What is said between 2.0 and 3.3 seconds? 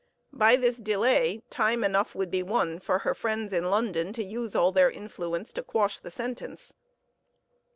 would be won for her